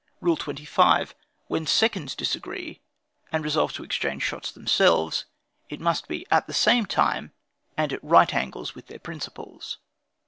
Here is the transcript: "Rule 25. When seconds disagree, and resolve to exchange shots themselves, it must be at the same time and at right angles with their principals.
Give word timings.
"Rule 0.19 0.35
25. 0.35 1.13
When 1.45 1.67
seconds 1.67 2.15
disagree, 2.15 2.81
and 3.31 3.43
resolve 3.43 3.73
to 3.73 3.83
exchange 3.83 4.23
shots 4.23 4.51
themselves, 4.51 5.25
it 5.69 5.79
must 5.79 6.07
be 6.07 6.25
at 6.31 6.47
the 6.47 6.53
same 6.55 6.87
time 6.87 7.33
and 7.77 7.93
at 7.93 8.03
right 8.03 8.33
angles 8.33 8.73
with 8.73 8.87
their 8.87 8.97
principals. 8.97 9.77